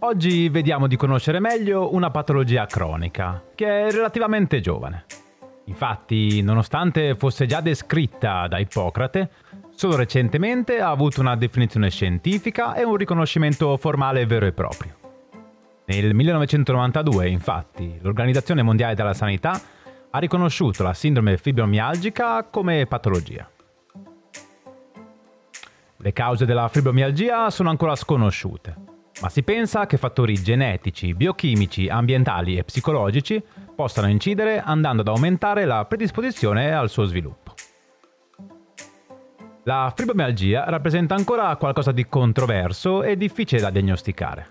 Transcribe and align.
Oggi 0.00 0.48
vediamo 0.48 0.86
di 0.86 0.94
conoscere 0.94 1.40
meglio 1.40 1.92
una 1.92 2.12
patologia 2.12 2.66
cronica, 2.66 3.42
che 3.56 3.86
è 3.88 3.90
relativamente 3.90 4.60
giovane. 4.60 5.06
Infatti, 5.64 6.40
nonostante 6.40 7.16
fosse 7.16 7.46
già 7.46 7.60
descritta 7.60 8.46
da 8.46 8.58
Ippocrate, 8.58 9.28
solo 9.70 9.96
recentemente 9.96 10.78
ha 10.78 10.90
avuto 10.90 11.20
una 11.20 11.34
definizione 11.34 11.90
scientifica 11.90 12.74
e 12.74 12.84
un 12.84 12.94
riconoscimento 12.94 13.76
formale 13.76 14.24
vero 14.24 14.46
e 14.46 14.52
proprio. 14.52 14.94
Nel 15.86 16.14
1992, 16.14 17.28
infatti, 17.28 17.98
l'Organizzazione 18.00 18.62
Mondiale 18.62 18.94
della 18.94 19.14
Sanità 19.14 19.60
ha 20.10 20.18
riconosciuto 20.20 20.84
la 20.84 20.94
sindrome 20.94 21.36
fibromialgica 21.38 22.44
come 22.44 22.86
patologia. 22.86 23.50
Le 25.96 26.12
cause 26.12 26.46
della 26.46 26.68
fibromialgia 26.68 27.50
sono 27.50 27.70
ancora 27.70 27.96
sconosciute 27.96 28.87
ma 29.20 29.28
si 29.28 29.42
pensa 29.42 29.86
che 29.86 29.96
fattori 29.96 30.34
genetici, 30.40 31.14
biochimici, 31.14 31.88
ambientali 31.88 32.56
e 32.56 32.64
psicologici 32.64 33.42
possano 33.74 34.08
incidere 34.08 34.60
andando 34.60 35.02
ad 35.02 35.08
aumentare 35.08 35.64
la 35.64 35.84
predisposizione 35.84 36.72
al 36.72 36.88
suo 36.88 37.04
sviluppo. 37.04 37.54
La 39.64 39.92
fibromialgia 39.94 40.64
rappresenta 40.68 41.14
ancora 41.14 41.54
qualcosa 41.56 41.92
di 41.92 42.06
controverso 42.06 43.02
e 43.02 43.16
difficile 43.16 43.60
da 43.60 43.70
diagnosticare. 43.70 44.46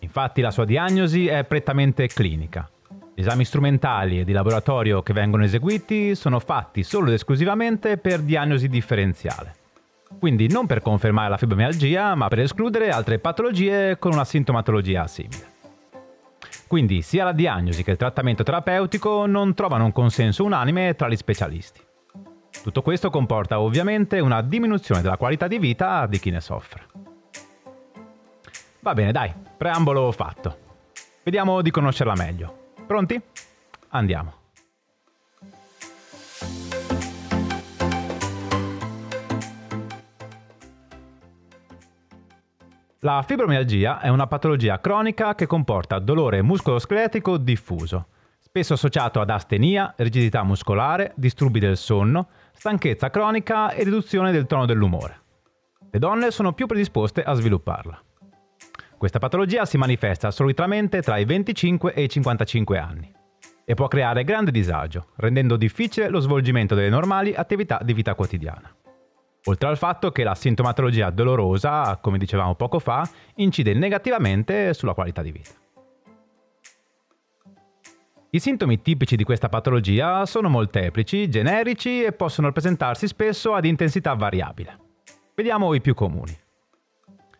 Infatti 0.00 0.40
la 0.40 0.50
sua 0.50 0.64
diagnosi 0.64 1.26
è 1.26 1.44
prettamente 1.44 2.06
clinica. 2.06 2.68
Gli 3.14 3.20
esami 3.20 3.44
strumentali 3.44 4.20
e 4.20 4.24
di 4.24 4.32
laboratorio 4.32 5.02
che 5.02 5.12
vengono 5.12 5.44
eseguiti 5.44 6.14
sono 6.14 6.40
fatti 6.40 6.82
solo 6.82 7.08
ed 7.08 7.14
esclusivamente 7.14 7.98
per 7.98 8.20
diagnosi 8.20 8.68
differenziale. 8.68 9.54
Quindi 10.18 10.48
non 10.48 10.66
per 10.66 10.80
confermare 10.80 11.28
la 11.28 11.36
fibromialgia, 11.36 12.14
ma 12.14 12.28
per 12.28 12.40
escludere 12.40 12.90
altre 12.90 13.18
patologie 13.18 13.98
con 13.98 14.12
una 14.12 14.24
sintomatologia 14.24 15.06
simile. 15.06 15.56
Quindi 16.66 17.02
sia 17.02 17.24
la 17.24 17.32
diagnosi 17.32 17.82
che 17.82 17.92
il 17.92 17.96
trattamento 17.96 18.42
terapeutico 18.42 19.26
non 19.26 19.54
trovano 19.54 19.84
un 19.84 19.92
consenso 19.92 20.44
unanime 20.44 20.94
tra 20.94 21.08
gli 21.08 21.16
specialisti. 21.16 21.80
Tutto 22.62 22.82
questo 22.82 23.10
comporta 23.10 23.60
ovviamente 23.60 24.20
una 24.20 24.42
diminuzione 24.42 25.00
della 25.00 25.16
qualità 25.16 25.46
di 25.46 25.58
vita 25.58 26.06
di 26.06 26.18
chi 26.18 26.30
ne 26.30 26.40
soffre. 26.40 26.86
Va 28.80 28.94
bene, 28.94 29.12
dai, 29.12 29.32
preambolo 29.56 30.10
fatto. 30.12 30.58
Vediamo 31.22 31.62
di 31.62 31.70
conoscerla 31.70 32.14
meglio. 32.14 32.72
Pronti? 32.86 33.20
Andiamo. 33.88 34.34
La 43.02 43.22
fibromialgia 43.24 44.00
è 44.00 44.08
una 44.08 44.26
patologia 44.26 44.80
cronica 44.80 45.36
che 45.36 45.46
comporta 45.46 46.00
dolore 46.00 46.42
muscoloscheletico 46.42 47.36
diffuso, 47.36 48.08
spesso 48.40 48.72
associato 48.72 49.20
ad 49.20 49.30
astenia, 49.30 49.94
rigidità 49.98 50.42
muscolare, 50.42 51.12
disturbi 51.14 51.60
del 51.60 51.76
sonno, 51.76 52.26
stanchezza 52.52 53.08
cronica 53.08 53.70
e 53.70 53.84
riduzione 53.84 54.32
del 54.32 54.46
tono 54.46 54.66
dell'umore. 54.66 55.20
Le 55.92 55.98
donne 56.00 56.32
sono 56.32 56.54
più 56.54 56.66
predisposte 56.66 57.22
a 57.22 57.34
svilupparla. 57.34 58.02
Questa 58.96 59.20
patologia 59.20 59.64
si 59.64 59.76
manifesta 59.76 60.32
solitamente 60.32 61.00
tra 61.00 61.18
i 61.18 61.24
25 61.24 61.94
e 61.94 62.02
i 62.02 62.08
55 62.08 62.78
anni 62.78 63.14
e 63.64 63.74
può 63.74 63.86
creare 63.86 64.24
grande 64.24 64.50
disagio, 64.50 65.10
rendendo 65.18 65.56
difficile 65.56 66.08
lo 66.08 66.18
svolgimento 66.18 66.74
delle 66.74 66.88
normali 66.88 67.32
attività 67.32 67.78
di 67.80 67.92
vita 67.92 68.16
quotidiana. 68.16 68.74
Oltre 69.48 69.66
al 69.66 69.78
fatto 69.78 70.12
che 70.12 70.24
la 70.24 70.34
sintomatologia 70.34 71.08
dolorosa, 71.08 71.96
come 72.02 72.18
dicevamo 72.18 72.54
poco 72.54 72.78
fa, 72.78 73.08
incide 73.36 73.72
negativamente 73.72 74.74
sulla 74.74 74.92
qualità 74.92 75.22
di 75.22 75.32
vita. 75.32 75.50
I 78.30 78.38
sintomi 78.38 78.82
tipici 78.82 79.16
di 79.16 79.24
questa 79.24 79.48
patologia 79.48 80.26
sono 80.26 80.50
molteplici, 80.50 81.30
generici 81.30 82.02
e 82.02 82.12
possono 82.12 82.52
presentarsi 82.52 83.06
spesso 83.06 83.54
ad 83.54 83.64
intensità 83.64 84.12
variabile. 84.12 84.78
Vediamo 85.34 85.72
i 85.72 85.80
più 85.80 85.94
comuni. 85.94 86.36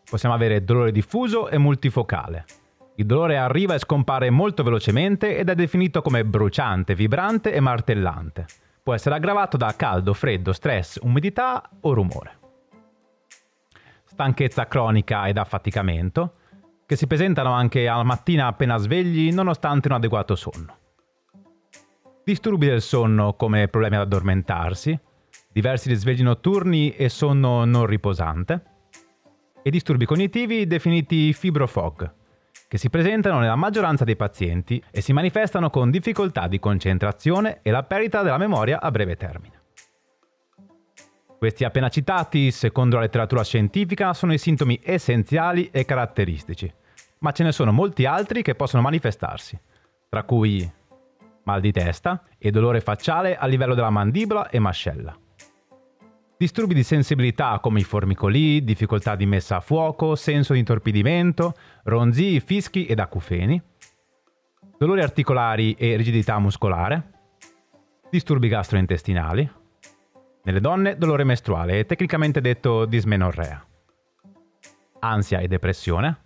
Possiamo 0.08 0.34
avere 0.34 0.64
dolore 0.64 0.92
diffuso 0.92 1.50
e 1.50 1.58
multifocale. 1.58 2.46
Il 2.96 3.04
dolore 3.04 3.36
arriva 3.36 3.74
e 3.74 3.78
scompare 3.78 4.30
molto 4.30 4.62
velocemente 4.62 5.36
ed 5.36 5.50
è 5.50 5.54
definito 5.54 6.00
come 6.00 6.24
bruciante, 6.24 6.94
vibrante 6.94 7.52
e 7.52 7.60
martellante 7.60 8.46
può 8.82 8.94
essere 8.94 9.14
aggravato 9.14 9.56
da 9.56 9.74
caldo, 9.76 10.14
freddo, 10.14 10.52
stress, 10.52 10.98
umidità 11.02 11.68
o 11.80 11.92
rumore. 11.92 12.38
Stanchezza 14.04 14.66
cronica 14.66 15.28
ed 15.28 15.36
affaticamento, 15.36 16.34
che 16.86 16.96
si 16.96 17.06
presentano 17.06 17.52
anche 17.52 17.86
alla 17.86 18.02
mattina 18.02 18.46
appena 18.46 18.78
svegli 18.78 19.32
nonostante 19.32 19.88
un 19.88 19.94
adeguato 19.94 20.34
sonno. 20.34 20.76
Disturbi 22.24 22.66
del 22.66 22.80
sonno 22.82 23.34
come 23.34 23.68
problemi 23.68 23.96
ad 23.96 24.02
addormentarsi, 24.02 24.98
diversi 25.52 25.88
risvegli 25.88 26.22
notturni 26.22 26.90
e 26.90 27.08
sonno 27.08 27.64
non 27.64 27.86
riposante, 27.86 28.62
e 29.62 29.70
disturbi 29.70 30.06
cognitivi 30.06 30.66
definiti 30.66 31.32
fibrofog, 31.32 32.14
che 32.68 32.78
si 32.78 32.90
presentano 32.90 33.40
nella 33.40 33.56
maggioranza 33.56 34.04
dei 34.04 34.14
pazienti 34.14 34.80
e 34.90 35.00
si 35.00 35.14
manifestano 35.14 35.70
con 35.70 35.90
difficoltà 35.90 36.46
di 36.46 36.58
concentrazione 36.58 37.60
e 37.62 37.70
la 37.70 37.82
perdita 37.82 38.22
della 38.22 38.36
memoria 38.36 38.80
a 38.80 38.90
breve 38.90 39.16
termine. 39.16 39.56
Questi 41.38 41.64
appena 41.64 41.88
citati, 41.88 42.50
secondo 42.50 42.96
la 42.96 43.02
letteratura 43.02 43.42
scientifica, 43.42 44.12
sono 44.12 44.32
i 44.32 44.38
sintomi 44.38 44.80
essenziali 44.82 45.70
e 45.72 45.84
caratteristici, 45.84 46.70
ma 47.20 47.32
ce 47.32 47.44
ne 47.44 47.52
sono 47.52 47.72
molti 47.72 48.04
altri 48.04 48.42
che 48.42 48.54
possono 48.54 48.82
manifestarsi, 48.82 49.58
tra 50.08 50.24
cui 50.24 50.70
mal 51.44 51.60
di 51.60 51.72
testa 51.72 52.24
e 52.36 52.50
dolore 52.50 52.80
facciale 52.80 53.36
a 53.36 53.46
livello 53.46 53.74
della 53.74 53.88
mandibola 53.88 54.50
e 54.50 54.58
mascella. 54.58 55.16
Disturbi 56.38 56.72
di 56.72 56.84
sensibilità 56.84 57.58
come 57.58 57.80
i 57.80 57.82
formicoli, 57.82 58.62
difficoltà 58.62 59.16
di 59.16 59.26
messa 59.26 59.56
a 59.56 59.60
fuoco, 59.60 60.14
senso 60.14 60.52
di 60.52 60.60
intorpidimento, 60.60 61.52
ronzii, 61.82 62.38
fischi 62.38 62.86
ed 62.86 63.00
acufeni. 63.00 63.60
Dolori 64.78 65.02
articolari 65.02 65.72
e 65.72 65.96
rigidità 65.96 66.38
muscolare. 66.38 67.10
Disturbi 68.08 68.46
gastrointestinali. 68.46 69.50
Nelle 70.44 70.60
donne 70.60 70.96
dolore 70.96 71.24
mestruale, 71.24 71.84
tecnicamente 71.86 72.40
detto 72.40 72.84
dismenorrea. 72.84 73.66
Ansia 75.00 75.40
e 75.40 75.48
depressione. 75.48 76.18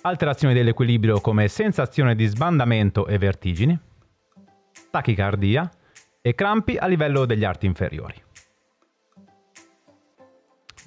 Alterazioni 0.00 0.54
dell'equilibrio 0.54 1.20
come 1.20 1.48
sensazione 1.48 2.14
di 2.14 2.24
sbandamento 2.24 3.06
e 3.06 3.18
vertigini. 3.18 3.78
Tachicardia 4.90 5.70
e 6.22 6.34
crampi 6.34 6.78
a 6.78 6.86
livello 6.86 7.26
degli 7.26 7.44
arti 7.44 7.66
inferiori. 7.66 8.24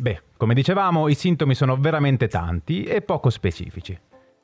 Beh, 0.01 0.19
come 0.35 0.55
dicevamo, 0.55 1.09
i 1.09 1.13
sintomi 1.13 1.53
sono 1.53 1.77
veramente 1.77 2.27
tanti 2.27 2.85
e 2.85 3.03
poco 3.03 3.29
specifici. 3.29 3.95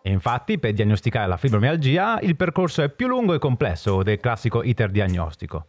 E 0.04 0.12
infatti, 0.12 0.60
per 0.60 0.74
diagnosticare 0.74 1.28
la 1.28 1.36
fibromialgia, 1.36 2.20
il 2.20 2.36
percorso 2.36 2.84
è 2.84 2.90
più 2.90 3.08
lungo 3.08 3.34
e 3.34 3.40
complesso 3.40 4.04
del 4.04 4.20
classico 4.20 4.62
iter 4.62 4.92
diagnostico. 4.92 5.66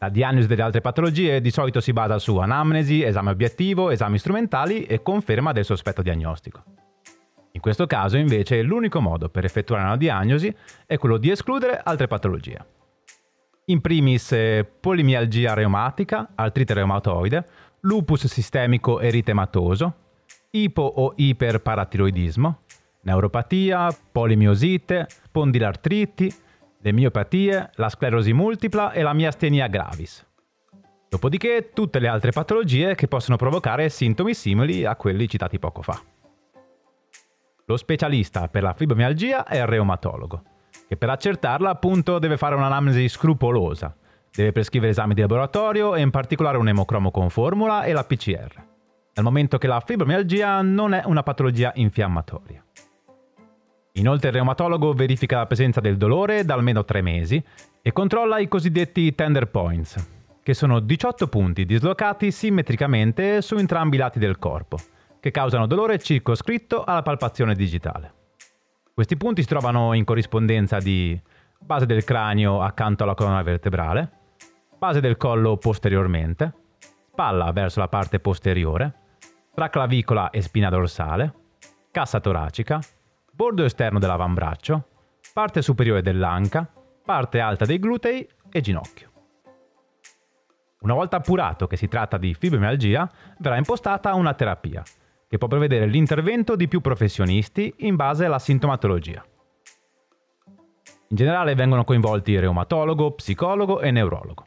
La 0.00 0.08
diagnosi 0.08 0.48
delle 0.48 0.62
altre 0.62 0.80
patologie 0.80 1.40
di 1.40 1.52
solito 1.52 1.80
si 1.80 1.92
basa 1.92 2.18
su 2.18 2.38
anamnesi, 2.38 3.04
esame 3.04 3.30
obiettivo, 3.30 3.90
esami 3.90 4.18
strumentali 4.18 4.82
e 4.82 5.00
conferma 5.00 5.52
del 5.52 5.64
sospetto 5.64 6.02
diagnostico. 6.02 6.64
In 7.52 7.60
questo 7.60 7.86
caso, 7.86 8.16
invece, 8.16 8.62
l'unico 8.62 9.00
modo 9.00 9.28
per 9.28 9.44
effettuare 9.44 9.84
una 9.84 9.96
diagnosi 9.96 10.52
è 10.86 10.98
quello 10.98 11.18
di 11.18 11.30
escludere 11.30 11.80
altre 11.80 12.08
patologie. 12.08 12.66
In 13.66 13.80
primis 13.80 14.30
eh, 14.32 14.68
polimialgia 14.78 15.54
reumatica, 15.54 16.32
artrite 16.34 16.74
reumatoide, 16.74 17.46
lupus 17.84 18.26
sistemico 18.26 19.00
eritematoso, 19.00 19.94
ipo 20.50 20.82
o 20.82 21.12
iperparatiroidismo, 21.16 22.60
neuropatia, 23.02 23.94
polimiosite, 24.12 25.06
spondilartriti, 25.08 26.32
le 26.78 26.92
miopatie, 26.92 27.70
la 27.74 27.88
sclerosi 27.88 28.32
multipla 28.32 28.92
e 28.92 29.02
la 29.02 29.12
miastenia 29.12 29.66
gravis. 29.68 30.26
Dopodiché 31.08 31.70
tutte 31.72 31.98
le 31.98 32.08
altre 32.08 32.32
patologie 32.32 32.94
che 32.94 33.06
possono 33.06 33.36
provocare 33.36 33.88
sintomi 33.88 34.34
simili 34.34 34.84
a 34.84 34.96
quelli 34.96 35.28
citati 35.28 35.58
poco 35.58 35.82
fa. 35.82 36.00
Lo 37.66 37.76
specialista 37.76 38.48
per 38.48 38.62
la 38.62 38.74
fibromialgia 38.74 39.44
è 39.44 39.58
il 39.58 39.66
reumatologo, 39.66 40.42
che 40.88 40.96
per 40.96 41.08
accertarla 41.10 41.70
appunto 41.70 42.18
deve 42.18 42.36
fare 42.36 42.54
un'anamnesi 42.54 43.08
scrupolosa, 43.08 43.96
deve 44.34 44.52
prescrivere 44.52 44.90
esami 44.90 45.14
di 45.14 45.20
laboratorio 45.20 45.94
e 45.94 46.00
in 46.00 46.10
particolare 46.10 46.56
un 46.58 46.66
emocromo 46.66 47.10
con 47.12 47.30
formula 47.30 47.84
e 47.84 47.92
la 47.92 48.02
PCR, 48.02 48.52
dal 49.12 49.24
momento 49.24 49.58
che 49.58 49.68
la 49.68 49.80
fibromialgia 49.80 50.60
non 50.60 50.92
è 50.92 51.02
una 51.04 51.22
patologia 51.22 51.70
infiammatoria. 51.76 52.64
Inoltre 53.92 54.28
il 54.30 54.34
reumatologo 54.34 54.92
verifica 54.92 55.36
la 55.36 55.46
presenza 55.46 55.80
del 55.80 55.96
dolore 55.96 56.44
da 56.44 56.54
almeno 56.54 56.84
tre 56.84 57.00
mesi 57.00 57.40
e 57.80 57.92
controlla 57.92 58.40
i 58.40 58.48
cosiddetti 58.48 59.14
tender 59.14 59.46
points, 59.46 60.04
che 60.42 60.52
sono 60.52 60.80
18 60.80 61.28
punti 61.28 61.64
dislocati 61.64 62.32
simmetricamente 62.32 63.40
su 63.40 63.54
entrambi 63.54 63.94
i 63.94 64.00
lati 64.00 64.18
del 64.18 64.40
corpo, 64.40 64.78
che 65.20 65.30
causano 65.30 65.66
dolore 65.66 66.00
circoscritto 66.00 66.82
alla 66.82 67.02
palpazione 67.02 67.54
digitale. 67.54 68.12
Questi 68.92 69.16
punti 69.16 69.42
si 69.42 69.48
trovano 69.48 69.92
in 69.92 70.02
corrispondenza 70.02 70.78
di 70.78 71.18
base 71.56 71.86
del 71.86 72.02
cranio 72.02 72.62
accanto 72.62 73.04
alla 73.04 73.14
colonna 73.14 73.42
vertebrale, 73.42 74.23
base 74.84 75.00
del 75.00 75.16
collo 75.16 75.56
posteriormente, 75.56 76.52
spalla 77.10 77.52
verso 77.52 77.80
la 77.80 77.88
parte 77.88 78.20
posteriore, 78.20 78.92
tra 79.54 79.70
clavicola 79.70 80.28
e 80.28 80.42
spina 80.42 80.68
dorsale, 80.68 81.32
cassa 81.90 82.20
toracica, 82.20 82.80
bordo 83.32 83.64
esterno 83.64 83.98
dell'avambraccio, 83.98 84.88
parte 85.32 85.62
superiore 85.62 86.02
dell'anca, 86.02 86.70
parte 87.02 87.40
alta 87.40 87.64
dei 87.64 87.78
glutei 87.78 88.28
e 88.50 88.60
ginocchio. 88.60 89.10
Una 90.80 90.92
volta 90.92 91.16
appurato 91.16 91.66
che 91.66 91.78
si 91.78 91.88
tratta 91.88 92.18
di 92.18 92.34
fibromialgia, 92.34 93.10
verrà 93.38 93.56
impostata 93.56 94.12
una 94.12 94.34
terapia, 94.34 94.82
che 95.26 95.38
può 95.38 95.48
prevedere 95.48 95.86
l'intervento 95.86 96.56
di 96.56 96.68
più 96.68 96.82
professionisti 96.82 97.72
in 97.78 97.96
base 97.96 98.26
alla 98.26 98.38
sintomatologia. 98.38 99.24
In 101.08 101.16
generale 101.16 101.54
vengono 101.54 101.84
coinvolti 101.84 102.38
reumatologo, 102.38 103.12
psicologo 103.12 103.80
e 103.80 103.90
neurologo. 103.90 104.44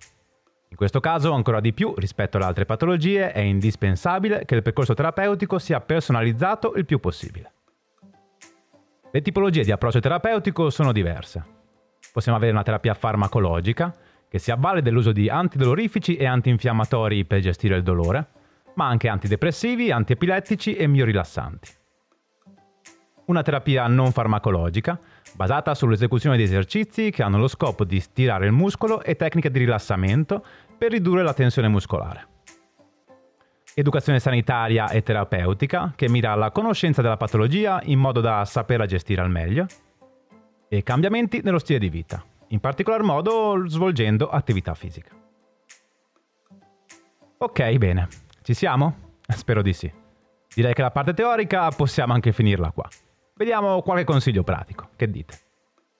In 0.69 0.75
questo 0.75 0.99
caso, 0.99 1.31
ancora 1.31 1.59
di 1.59 1.73
più 1.73 1.93
rispetto 1.95 2.37
alle 2.37 2.45
altre 2.45 2.65
patologie, 2.65 3.31
è 3.31 3.39
indispensabile 3.39 4.43
che 4.45 4.55
il 4.55 4.61
percorso 4.61 4.93
terapeutico 4.93 5.59
sia 5.59 5.79
personalizzato 5.79 6.73
il 6.75 6.85
più 6.85 6.99
possibile. 6.99 7.51
Le 9.09 9.21
tipologie 9.21 9.63
di 9.63 9.71
approccio 9.71 9.99
terapeutico 9.99 10.69
sono 10.69 10.91
diverse. 10.91 11.55
Possiamo 12.11 12.37
avere 12.37 12.51
una 12.51 12.63
terapia 12.63 12.93
farmacologica, 12.93 13.95
che 14.29 14.39
si 14.39 14.51
avvale 14.51 14.81
dell'uso 14.81 15.13
di 15.13 15.29
antidolorifici 15.29 16.17
e 16.17 16.25
antinfiammatori 16.25 17.23
per 17.23 17.39
gestire 17.39 17.77
il 17.77 17.83
dolore, 17.83 18.27
ma 18.75 18.87
anche 18.87 19.07
antidepressivi, 19.07 19.89
antiepilettici 19.89 20.75
e 20.75 20.85
miorilassanti. 20.87 21.71
Una 23.25 23.41
terapia 23.41 23.87
non 23.87 24.11
farmacologica, 24.11 24.99
basata 25.37 25.75
sull'esecuzione 25.75 26.35
di 26.35 26.43
esercizi 26.43 27.11
che 27.11 27.21
hanno 27.21 27.37
lo 27.37 27.47
scopo 27.47 27.85
di 27.85 27.99
stirare 27.99 28.47
il 28.47 28.51
muscolo 28.51 29.03
e 29.03 29.15
tecniche 29.15 29.51
di 29.51 29.59
rilassamento 29.59 30.43
per 30.75 30.89
ridurre 30.91 31.21
la 31.21 31.33
tensione 31.33 31.67
muscolare 31.67 32.35
educazione 33.79 34.19
sanitaria 34.19 34.89
e 34.89 35.03
terapeutica 35.03 35.93
che 35.95 36.09
mira 36.09 36.31
alla 36.31 36.49
conoscenza 36.49 37.03
della 37.03 37.15
patologia 37.15 37.79
in 37.83 37.99
modo 37.99 38.21
da 38.21 38.43
saperla 38.43 38.87
gestire 38.87 39.21
al 39.21 39.29
meglio 39.29 39.67
e 40.67 40.81
cambiamenti 40.81 41.41
nello 41.43 41.59
stile 41.59 41.77
di 41.77 41.89
vita, 41.89 42.23
in 42.47 42.59
particolar 42.59 43.03
modo 43.03 43.67
svolgendo 43.67 44.29
attività 44.29 44.73
fisica. 44.73 45.11
Ok, 47.37 47.75
bene, 47.75 48.07
ci 48.41 48.55
siamo? 48.55 49.13
Spero 49.29 49.61
di 49.61 49.73
sì. 49.73 49.93
Direi 50.55 50.73
che 50.73 50.81
la 50.81 50.89
parte 50.89 51.13
teorica 51.13 51.69
possiamo 51.69 52.13
anche 52.13 52.31
finirla 52.31 52.71
qua. 52.71 52.89
Vediamo 53.35 53.83
qualche 53.83 54.05
consiglio 54.05 54.41
pratico, 54.41 54.86
che 54.97 55.09
dite? 55.09 55.39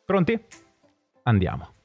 Pronti? 0.03 0.38
Andiamo. 1.23 1.75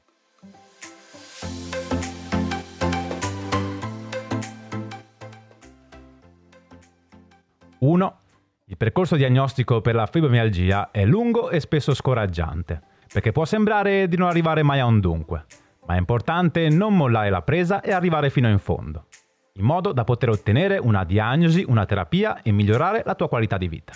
1. 7.79 8.19
Il 8.67 8.77
percorso 8.77 9.17
diagnostico 9.17 9.81
per 9.81 9.95
la 9.95 10.07
fibromialgia 10.07 10.91
è 10.93 11.05
lungo 11.05 11.51
e 11.51 11.61
spesso 11.61 11.95
scoraggiante, 11.95 12.81
perché 13.13 13.33
può 13.33 13.45
sembrare 13.45 14.09
di 14.09 14.17
non 14.17 14.29
arrivare 14.29 14.63
mai 14.63 14.79
a 14.79 14.87
un 14.87 15.01
dunque, 15.01 15.45
ma 15.87 15.97
è 15.97 15.99
importante 15.99 16.69
non 16.69 16.97
mollare 16.97 17.29
la 17.29 17.43
presa 17.43 17.81
e 17.81 17.93
arrivare 17.93 18.31
fino 18.31 18.49
in 18.49 18.61
fondo, 18.61 19.07
in 19.55 19.65
modo 19.65 19.93
da 19.93 20.05
poter 20.05 20.31
ottenere 20.31 20.79
una 20.79 21.05
diagnosi, 21.05 21.65
una 21.67 21.85
terapia 21.85 22.41
e 22.43 22.53
migliorare 22.53 23.03
la 23.05 23.17
tua 23.17 23.29
qualità 23.29 23.59
di 23.59 23.69
vita. 23.69 23.93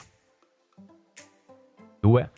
2. 2.00 2.30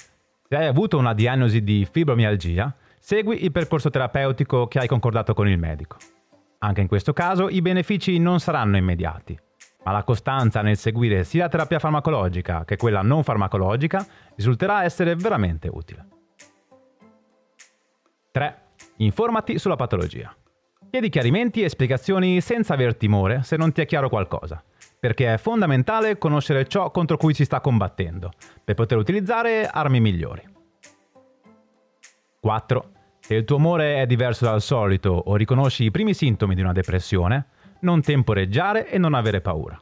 Se 0.51 0.57
hai 0.57 0.67
avuto 0.67 0.97
una 0.97 1.13
diagnosi 1.13 1.63
di 1.63 1.87
fibromialgia, 1.91 2.75
segui 2.99 3.45
il 3.45 3.53
percorso 3.53 3.91
terapeutico 3.91 4.67
che 4.67 4.79
hai 4.79 4.89
concordato 4.89 5.35
con 5.35 5.47
il 5.47 5.59
medico. 5.59 5.99
Anche 6.61 6.81
in 6.81 6.89
questo 6.89 7.13
caso 7.13 7.51
i 7.51 7.61
benefici 7.61 8.19
non 8.19 8.41
saranno 8.41 8.79
immediati, 8.79 9.39
ma 9.85 9.93
la 9.93 10.05
costanza 10.05 10.63
nel 10.63 10.79
seguire 10.79 11.25
sia 11.25 11.43
la 11.43 11.49
terapia 11.51 11.79
farmacologica 11.79 12.65
che 12.65 12.79
quella 12.79 13.03
non 13.03 13.25
farmacologica 13.25 14.07
risulterà 14.37 14.85
essere 14.85 15.17
veramente 15.17 15.69
utile. 15.71 16.07
3. 18.31 18.63
Informati 18.97 19.59
sulla 19.59 19.77
patologia. 19.77 20.35
Chiedi 20.91 21.11
chiarimenti 21.11 21.63
e 21.63 21.69
spiegazioni 21.69 22.41
senza 22.41 22.73
aver 22.73 22.97
timore 22.97 23.43
se 23.43 23.59
non 23.59 23.73
ti 23.73 23.83
è 23.83 23.87
chiaro 23.87 24.09
qualcosa, 24.09 24.63
perché 24.99 25.35
è 25.35 25.37
fondamentale 25.37 26.17
conoscere 26.17 26.67
ciò 26.67 26.91
contro 26.91 27.19
cui 27.19 27.35
si 27.35 27.45
sta 27.45 27.61
combattendo, 27.61 28.31
per 28.65 28.75
poter 28.75 28.97
utilizzare 28.97 29.67
armi 29.67 30.01
migliori. 30.01 30.43
4. 32.41 32.91
Se 33.21 33.35
il 33.35 33.45
tuo 33.45 33.57
umore 33.57 34.01
è 34.01 34.07
diverso 34.07 34.47
dal 34.47 34.63
solito 34.63 35.11
o 35.11 35.37
riconosci 35.37 35.85
i 35.85 35.91
primi 35.91 36.15
sintomi 36.15 36.55
di 36.55 36.63
una 36.63 36.73
depressione, 36.73 37.49
non 37.81 38.01
temporeggiare 38.01 38.89
e 38.89 38.97
non 38.97 39.13
avere 39.13 39.43
paura. 39.43 39.79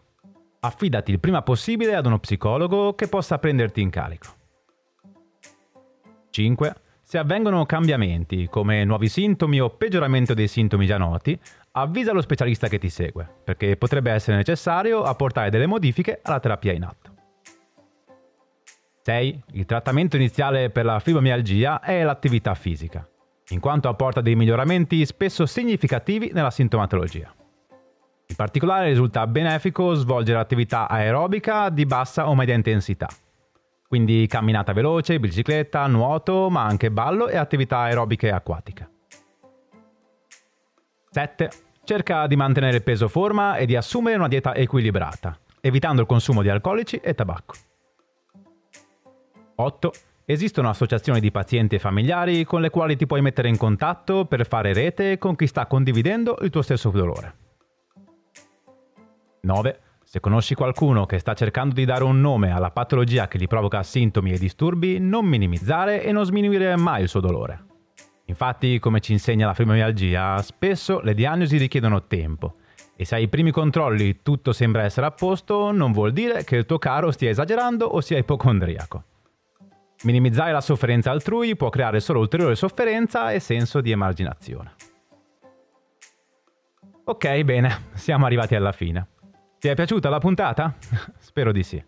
Affidati 0.58 1.12
il 1.12 1.20
prima 1.20 1.42
possibile 1.42 1.94
ad 1.94 2.06
uno 2.06 2.18
psicologo 2.18 2.94
che 2.94 3.06
possa 3.06 3.38
prenderti 3.38 3.80
in 3.80 3.90
carico. 3.90 4.26
5. 6.30 6.74
Se 7.08 7.18
avvengono 7.18 7.64
cambiamenti, 7.66 8.48
come 8.50 8.84
nuovi 8.84 9.08
sintomi 9.08 9.60
o 9.60 9.70
peggioramento 9.70 10.34
dei 10.34 10.48
sintomi 10.48 10.86
già 10.86 10.98
noti, 10.98 11.38
avvisa 11.70 12.10
lo 12.10 12.20
specialista 12.20 12.66
che 12.66 12.80
ti 12.80 12.90
segue, 12.90 13.24
perché 13.44 13.76
potrebbe 13.76 14.10
essere 14.10 14.36
necessario 14.36 15.04
apportare 15.04 15.48
delle 15.48 15.66
modifiche 15.66 16.18
alla 16.24 16.40
terapia 16.40 16.72
in 16.72 16.82
atto. 16.82 17.14
6. 19.02 19.42
Il 19.52 19.66
trattamento 19.66 20.16
iniziale 20.16 20.70
per 20.70 20.84
la 20.84 20.98
fibromialgia 20.98 21.78
è 21.78 22.02
l'attività 22.02 22.54
fisica, 22.54 23.08
in 23.50 23.60
quanto 23.60 23.88
apporta 23.88 24.20
dei 24.20 24.34
miglioramenti 24.34 25.06
spesso 25.06 25.46
significativi 25.46 26.32
nella 26.34 26.50
sintomatologia. 26.50 27.32
In 28.26 28.34
particolare 28.34 28.88
risulta 28.88 29.28
benefico 29.28 29.94
svolgere 29.94 30.40
attività 30.40 30.88
aerobica 30.88 31.68
di 31.68 31.86
bassa 31.86 32.28
o 32.28 32.34
media 32.34 32.56
intensità, 32.56 33.06
quindi 33.88 34.26
camminata 34.26 34.72
veloce, 34.72 35.18
bicicletta, 35.20 35.86
nuoto, 35.86 36.50
ma 36.50 36.64
anche 36.64 36.90
ballo 36.90 37.28
e 37.28 37.36
attività 37.36 37.78
aerobiche 37.78 38.30
acquatiche. 38.30 38.90
7. 41.10 41.50
Cerca 41.84 42.26
di 42.26 42.36
mantenere 42.36 42.80
peso 42.80 43.08
forma 43.08 43.56
e 43.56 43.64
di 43.64 43.76
assumere 43.76 44.16
una 44.16 44.28
dieta 44.28 44.54
equilibrata, 44.54 45.38
evitando 45.60 46.00
il 46.00 46.06
consumo 46.06 46.42
di 46.42 46.48
alcolici 46.48 46.96
e 46.96 47.14
tabacco. 47.14 47.54
8. 49.54 49.92
Esistono 50.24 50.68
associazioni 50.68 51.20
di 51.20 51.30
pazienti 51.30 51.76
e 51.76 51.78
familiari 51.78 52.44
con 52.44 52.60
le 52.60 52.70
quali 52.70 52.96
ti 52.96 53.06
puoi 53.06 53.22
mettere 53.22 53.48
in 53.48 53.56
contatto 53.56 54.24
per 54.24 54.46
fare 54.46 54.72
rete 54.72 55.18
con 55.18 55.36
chi 55.36 55.46
sta 55.46 55.66
condividendo 55.66 56.38
il 56.40 56.50
tuo 56.50 56.62
stesso 56.62 56.90
dolore. 56.90 57.34
9. 59.42 59.80
Se 60.08 60.20
conosci 60.20 60.54
qualcuno 60.54 61.04
che 61.04 61.18
sta 61.18 61.34
cercando 61.34 61.74
di 61.74 61.84
dare 61.84 62.04
un 62.04 62.20
nome 62.20 62.52
alla 62.52 62.70
patologia 62.70 63.26
che 63.26 63.38
gli 63.38 63.48
provoca 63.48 63.82
sintomi 63.82 64.30
e 64.30 64.38
disturbi, 64.38 65.00
non 65.00 65.24
minimizzare 65.24 66.04
e 66.04 66.12
non 66.12 66.24
sminuire 66.24 66.76
mai 66.76 67.02
il 67.02 67.08
suo 67.08 67.18
dolore. 67.18 67.64
Infatti, 68.26 68.78
come 68.78 69.00
ci 69.00 69.10
insegna 69.10 69.46
la 69.46 69.54
fibromialgia, 69.54 70.40
spesso 70.42 71.00
le 71.00 71.12
diagnosi 71.12 71.56
richiedono 71.56 72.04
tempo 72.06 72.54
e 72.94 73.04
se 73.04 73.16
ai 73.16 73.26
primi 73.26 73.50
controlli 73.50 74.22
tutto 74.22 74.52
sembra 74.52 74.84
essere 74.84 75.06
a 75.06 75.10
posto, 75.10 75.72
non 75.72 75.90
vuol 75.90 76.12
dire 76.12 76.44
che 76.44 76.54
il 76.54 76.66
tuo 76.66 76.78
caro 76.78 77.10
stia 77.10 77.30
esagerando 77.30 77.84
o 77.84 78.00
sia 78.00 78.16
ipocondriaco. 78.16 79.02
Minimizzare 80.04 80.52
la 80.52 80.60
sofferenza 80.60 81.10
altrui 81.10 81.56
può 81.56 81.68
creare 81.68 81.98
solo 81.98 82.20
ulteriore 82.20 82.54
sofferenza 82.54 83.32
e 83.32 83.40
senso 83.40 83.80
di 83.80 83.90
emarginazione. 83.90 84.72
Ok, 87.02 87.42
bene, 87.42 87.88
siamo 87.94 88.24
arrivati 88.24 88.54
alla 88.54 88.72
fine. 88.72 89.08
Ti 89.58 89.68
è 89.68 89.74
piaciuta 89.74 90.08
la 90.08 90.18
puntata? 90.18 90.74
Spero 91.18 91.52
di 91.52 91.62
sì. 91.62 91.82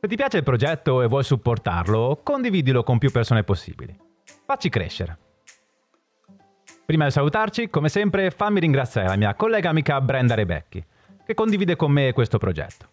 Se 0.00 0.08
ti 0.08 0.16
piace 0.16 0.38
il 0.38 0.42
progetto 0.42 1.02
e 1.02 1.06
vuoi 1.06 1.24
supportarlo, 1.24 2.20
condividilo 2.22 2.82
con 2.82 2.98
più 2.98 3.10
persone 3.10 3.42
possibili. 3.42 3.96
Facci 4.46 4.68
crescere. 4.68 5.18
Prima 6.84 7.04
di 7.04 7.10
salutarci, 7.10 7.70
come 7.70 7.88
sempre, 7.88 8.30
fammi 8.30 8.60
ringraziare 8.60 9.08
la 9.08 9.16
mia 9.16 9.34
collega 9.34 9.70
amica 9.70 10.00
Brenda 10.00 10.34
Rebecchi, 10.34 10.84
che 11.24 11.34
condivide 11.34 11.76
con 11.76 11.92
me 11.92 12.12
questo 12.12 12.38
progetto. 12.38 12.88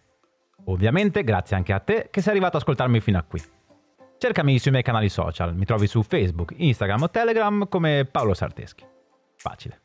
Ovviamente 0.66 1.24
grazie 1.24 1.56
anche 1.56 1.72
a 1.72 1.80
te 1.80 2.08
che 2.10 2.20
sei 2.20 2.30
arrivato 2.30 2.56
ad 2.56 2.62
ascoltarmi 2.62 3.00
fino 3.00 3.18
a 3.18 3.22
qui. 3.22 3.42
Cercami 4.18 4.58
sui 4.58 4.70
miei 4.70 4.82
canali 4.82 5.08
social, 5.08 5.54
mi 5.54 5.64
trovi 5.64 5.86
su 5.86 6.02
Facebook, 6.02 6.52
Instagram 6.56 7.02
o 7.02 7.10
Telegram 7.10 7.68
come 7.68 8.04
Paolo 8.04 8.34
Sarteschi. 8.34 8.84
Facile. 9.36 9.80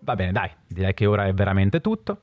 Va 0.00 0.14
bene, 0.14 0.32
dai, 0.32 0.50
direi 0.66 0.94
che 0.94 1.06
ora 1.06 1.26
è 1.26 1.34
veramente 1.34 1.80
tutto. 1.80 2.22